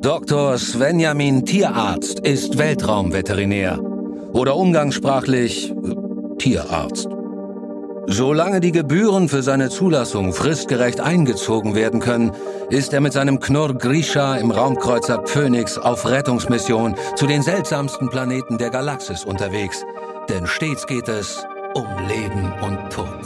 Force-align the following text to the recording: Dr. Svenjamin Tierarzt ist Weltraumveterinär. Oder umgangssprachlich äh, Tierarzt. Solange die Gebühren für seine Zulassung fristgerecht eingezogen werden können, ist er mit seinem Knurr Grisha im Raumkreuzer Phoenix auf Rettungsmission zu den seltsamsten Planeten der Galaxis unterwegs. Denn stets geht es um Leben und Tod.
Dr. 0.00 0.56
Svenjamin 0.58 1.44
Tierarzt 1.44 2.20
ist 2.20 2.56
Weltraumveterinär. 2.56 3.80
Oder 4.32 4.54
umgangssprachlich 4.54 5.70
äh, 5.70 6.36
Tierarzt. 6.38 7.08
Solange 8.06 8.60
die 8.60 8.70
Gebühren 8.70 9.28
für 9.28 9.42
seine 9.42 9.70
Zulassung 9.70 10.32
fristgerecht 10.32 11.00
eingezogen 11.00 11.74
werden 11.74 11.98
können, 11.98 12.30
ist 12.70 12.92
er 12.92 13.00
mit 13.00 13.12
seinem 13.12 13.40
Knurr 13.40 13.74
Grisha 13.74 14.36
im 14.36 14.52
Raumkreuzer 14.52 15.26
Phoenix 15.26 15.78
auf 15.78 16.08
Rettungsmission 16.08 16.94
zu 17.16 17.26
den 17.26 17.42
seltsamsten 17.42 18.08
Planeten 18.08 18.56
der 18.56 18.70
Galaxis 18.70 19.24
unterwegs. 19.24 19.84
Denn 20.28 20.46
stets 20.46 20.86
geht 20.86 21.08
es 21.08 21.44
um 21.74 21.86
Leben 22.06 22.52
und 22.62 22.78
Tod. 22.92 23.17